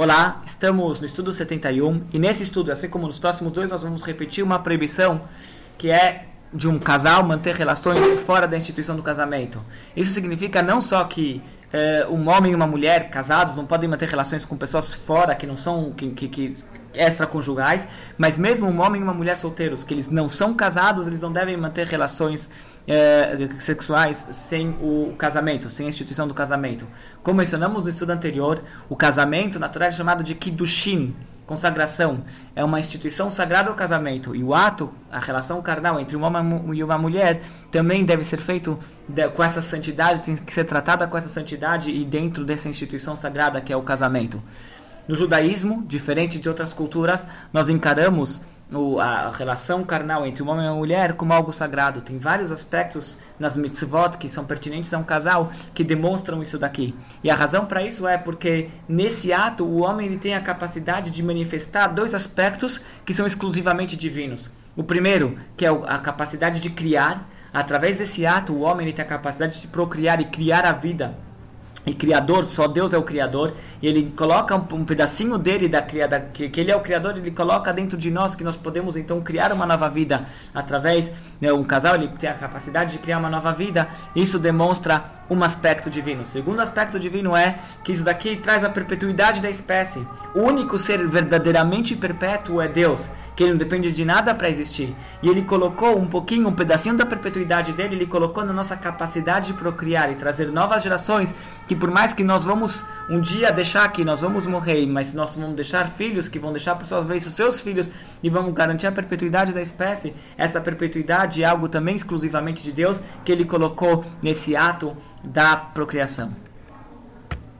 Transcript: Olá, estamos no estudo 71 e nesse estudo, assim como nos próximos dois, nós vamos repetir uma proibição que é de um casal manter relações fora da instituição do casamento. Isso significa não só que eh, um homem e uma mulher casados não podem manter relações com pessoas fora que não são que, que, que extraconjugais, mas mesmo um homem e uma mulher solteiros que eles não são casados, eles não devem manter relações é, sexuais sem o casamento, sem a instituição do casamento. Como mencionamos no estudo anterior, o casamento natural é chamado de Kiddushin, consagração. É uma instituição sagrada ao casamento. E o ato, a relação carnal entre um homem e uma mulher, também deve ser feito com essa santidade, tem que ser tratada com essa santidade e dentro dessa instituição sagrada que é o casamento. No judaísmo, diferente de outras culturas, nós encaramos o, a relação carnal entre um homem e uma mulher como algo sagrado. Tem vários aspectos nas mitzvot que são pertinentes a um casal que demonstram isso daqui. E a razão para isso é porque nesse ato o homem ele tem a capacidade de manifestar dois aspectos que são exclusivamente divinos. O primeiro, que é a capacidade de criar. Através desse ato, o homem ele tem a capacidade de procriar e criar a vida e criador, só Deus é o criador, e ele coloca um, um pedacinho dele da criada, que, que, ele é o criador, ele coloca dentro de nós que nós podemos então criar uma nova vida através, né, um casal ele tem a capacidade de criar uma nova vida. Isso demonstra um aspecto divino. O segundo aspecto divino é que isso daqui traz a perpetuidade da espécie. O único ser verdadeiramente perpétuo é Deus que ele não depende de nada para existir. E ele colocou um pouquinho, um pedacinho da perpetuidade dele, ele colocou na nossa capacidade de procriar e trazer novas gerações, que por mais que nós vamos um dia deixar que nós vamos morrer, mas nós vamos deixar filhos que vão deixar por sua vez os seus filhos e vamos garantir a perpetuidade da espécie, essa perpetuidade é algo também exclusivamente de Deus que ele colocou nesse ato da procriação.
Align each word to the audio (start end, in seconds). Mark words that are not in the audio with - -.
Olá, 0.00 0.42
estamos 0.46 1.00
no 1.00 1.06
estudo 1.06 1.32
71 1.32 2.04
e 2.12 2.20
nesse 2.20 2.44
estudo, 2.44 2.70
assim 2.70 2.88
como 2.88 3.08
nos 3.08 3.18
próximos 3.18 3.50
dois, 3.50 3.72
nós 3.72 3.82
vamos 3.82 4.04
repetir 4.04 4.44
uma 4.44 4.60
proibição 4.60 5.22
que 5.76 5.90
é 5.90 6.26
de 6.54 6.68
um 6.68 6.78
casal 6.78 7.26
manter 7.26 7.52
relações 7.56 7.98
fora 8.20 8.46
da 8.46 8.56
instituição 8.56 8.94
do 8.94 9.02
casamento. 9.02 9.60
Isso 9.96 10.12
significa 10.12 10.62
não 10.62 10.80
só 10.80 11.02
que 11.02 11.42
eh, 11.72 12.06
um 12.08 12.28
homem 12.28 12.52
e 12.52 12.54
uma 12.54 12.68
mulher 12.68 13.10
casados 13.10 13.56
não 13.56 13.66
podem 13.66 13.90
manter 13.90 14.08
relações 14.08 14.44
com 14.44 14.56
pessoas 14.56 14.94
fora 14.94 15.34
que 15.34 15.48
não 15.48 15.56
são 15.56 15.90
que, 15.90 16.08
que, 16.10 16.28
que 16.28 16.56
extraconjugais, 16.98 17.86
mas 18.18 18.36
mesmo 18.36 18.66
um 18.66 18.80
homem 18.80 19.00
e 19.00 19.04
uma 19.04 19.14
mulher 19.14 19.36
solteiros 19.36 19.84
que 19.84 19.94
eles 19.94 20.10
não 20.10 20.28
são 20.28 20.52
casados, 20.54 21.06
eles 21.06 21.20
não 21.20 21.32
devem 21.32 21.56
manter 21.56 21.86
relações 21.86 22.50
é, 22.86 23.48
sexuais 23.60 24.26
sem 24.30 24.70
o 24.80 25.14
casamento, 25.16 25.70
sem 25.70 25.86
a 25.86 25.88
instituição 25.88 26.26
do 26.26 26.34
casamento. 26.34 26.86
Como 27.22 27.38
mencionamos 27.38 27.84
no 27.84 27.90
estudo 27.90 28.10
anterior, 28.10 28.62
o 28.88 28.96
casamento 28.96 29.58
natural 29.58 29.88
é 29.88 29.92
chamado 29.92 30.24
de 30.24 30.34
Kiddushin, 30.34 31.14
consagração. 31.48 32.24
É 32.54 32.62
uma 32.62 32.78
instituição 32.78 33.30
sagrada 33.30 33.70
ao 33.70 33.74
casamento. 33.74 34.36
E 34.36 34.44
o 34.44 34.54
ato, 34.54 34.92
a 35.10 35.18
relação 35.18 35.60
carnal 35.62 35.98
entre 35.98 36.16
um 36.16 36.22
homem 36.22 36.76
e 36.76 36.84
uma 36.84 36.98
mulher, 36.98 37.42
também 37.72 38.04
deve 38.04 38.22
ser 38.22 38.38
feito 38.38 38.78
com 39.34 39.42
essa 39.42 39.62
santidade, 39.62 40.20
tem 40.20 40.36
que 40.36 40.52
ser 40.52 40.64
tratada 40.64 41.06
com 41.06 41.16
essa 41.16 41.28
santidade 41.28 41.90
e 41.90 42.04
dentro 42.04 42.44
dessa 42.44 42.68
instituição 42.68 43.16
sagrada 43.16 43.60
que 43.60 43.72
é 43.72 43.76
o 43.76 43.82
casamento. 43.82 44.42
No 45.08 45.16
judaísmo, 45.16 45.82
diferente 45.86 46.38
de 46.38 46.50
outras 46.50 46.74
culturas, 46.74 47.24
nós 47.50 47.70
encaramos 47.70 48.42
o, 48.70 49.00
a 49.00 49.30
relação 49.30 49.82
carnal 49.82 50.26
entre 50.26 50.42
um 50.42 50.50
homem 50.50 50.66
e 50.66 50.68
uma 50.68 50.76
mulher 50.76 51.14
como 51.14 51.32
algo 51.32 51.50
sagrado. 51.50 52.02
Tem 52.02 52.18
vários 52.18 52.52
aspectos 52.52 53.16
nas 53.38 53.56
mitzvot 53.56 54.18
que 54.18 54.28
são 54.28 54.44
pertinentes 54.44 54.92
a 54.92 54.98
um 54.98 55.02
casal 55.02 55.50
que 55.72 55.82
demonstram 55.82 56.42
isso 56.42 56.58
daqui. 56.58 56.94
E 57.24 57.30
a 57.30 57.34
razão 57.34 57.64
para 57.64 57.82
isso 57.82 58.06
é 58.06 58.18
porque 58.18 58.68
nesse 58.86 59.32
ato 59.32 59.64
o 59.64 59.78
homem 59.78 60.06
ele 60.06 60.18
tem 60.18 60.34
a 60.34 60.42
capacidade 60.42 61.10
de 61.10 61.22
manifestar 61.22 61.86
dois 61.86 62.12
aspectos 62.12 62.82
que 63.06 63.14
são 63.14 63.24
exclusivamente 63.24 63.96
divinos. 63.96 64.54
O 64.76 64.84
primeiro, 64.84 65.38
que 65.56 65.64
é 65.64 65.70
a 65.70 65.98
capacidade 65.98 66.60
de 66.60 66.68
criar. 66.68 67.26
Através 67.50 67.96
desse 67.96 68.26
ato, 68.26 68.52
o 68.52 68.60
homem 68.60 68.86
ele 68.86 68.94
tem 68.94 69.02
a 69.02 69.08
capacidade 69.08 69.58
de 69.58 69.68
procriar 69.68 70.20
e 70.20 70.26
criar 70.26 70.66
a 70.66 70.72
vida 70.72 71.16
e 71.90 71.94
criador, 71.94 72.44
só 72.44 72.68
Deus 72.68 72.92
é 72.92 72.98
o 72.98 73.02
criador, 73.02 73.54
e 73.80 73.86
ele 73.86 74.12
coloca 74.16 74.56
um, 74.56 74.64
um 74.72 74.84
pedacinho 74.84 75.38
dele 75.38 75.68
da 75.68 75.80
criada, 75.80 76.20
que, 76.32 76.48
que, 76.48 76.60
ele 76.60 76.70
é 76.70 76.76
o 76.76 76.80
criador, 76.80 77.16
ele 77.16 77.30
coloca 77.30 77.72
dentro 77.72 77.96
de 77.96 78.10
nós 78.10 78.34
que 78.34 78.44
nós 78.44 78.56
podemos 78.56 78.96
então 78.96 79.20
criar 79.20 79.52
uma 79.52 79.66
nova 79.66 79.88
vida 79.88 80.24
através, 80.54 81.10
né, 81.40 81.52
um 81.52 81.64
casal 81.64 81.94
ele 81.94 82.08
tem 82.08 82.28
a 82.28 82.34
capacidade 82.34 82.92
de 82.92 82.98
criar 82.98 83.18
uma 83.18 83.30
nova 83.30 83.52
vida. 83.52 83.88
Isso 84.14 84.38
demonstra 84.38 85.04
um 85.30 85.42
aspecto 85.42 85.90
divino. 85.90 86.22
O 86.22 86.24
segundo 86.24 86.60
aspecto 86.60 86.98
divino 86.98 87.36
é 87.36 87.58
que 87.84 87.92
isso 87.92 88.04
daqui 88.04 88.36
traz 88.36 88.64
a 88.64 88.70
perpetuidade 88.70 89.40
da 89.40 89.50
espécie. 89.50 90.06
O 90.34 90.40
único 90.40 90.78
ser 90.78 91.06
verdadeiramente 91.08 91.94
perpétuo 91.94 92.60
é 92.60 92.68
Deus 92.68 93.10
que 93.38 93.44
ele 93.44 93.52
não 93.52 93.58
depende 93.58 93.92
de 93.92 94.04
nada 94.04 94.34
para 94.34 94.50
existir. 94.50 94.96
E 95.22 95.28
ele 95.28 95.42
colocou 95.42 95.96
um 95.96 96.08
pouquinho, 96.08 96.48
um 96.48 96.52
pedacinho 96.52 96.96
da 96.96 97.06
perpetuidade 97.06 97.72
dele, 97.72 97.94
ele 97.94 98.06
colocou 98.06 98.44
na 98.44 98.52
nossa 98.52 98.76
capacidade 98.76 99.52
de 99.52 99.52
procriar 99.52 100.10
e 100.10 100.16
trazer 100.16 100.50
novas 100.50 100.82
gerações, 100.82 101.32
que 101.68 101.76
por 101.76 101.88
mais 101.88 102.12
que 102.12 102.24
nós 102.24 102.42
vamos 102.42 102.84
um 103.08 103.20
dia 103.20 103.52
deixar 103.68 103.92
que 103.92 104.02
nós 104.02 104.22
vamos 104.22 104.46
morrer, 104.46 104.86
mas 104.86 105.12
nós 105.12 105.36
vamos 105.36 105.54
deixar 105.54 105.90
filhos 105.90 106.26
que 106.26 106.38
vão 106.38 106.52
deixar 106.52 106.74
por 106.74 106.86
sua 106.86 107.02
vez 107.02 107.26
os 107.26 107.34
seus 107.34 107.60
filhos 107.60 107.90
e 108.22 108.30
vamos 108.30 108.54
garantir 108.54 108.86
a 108.86 108.92
perpetuidade 108.92 109.52
da 109.52 109.60
espécie, 109.60 110.14
essa 110.38 110.58
perpetuidade 110.58 111.42
é 111.42 111.46
algo 111.46 111.68
também 111.68 111.94
exclusivamente 111.94 112.64
de 112.64 112.72
Deus 112.72 113.02
que 113.26 113.30
ele 113.30 113.44
colocou 113.44 114.02
nesse 114.22 114.56
ato 114.56 114.96
da 115.22 115.54
procriação. 115.54 116.47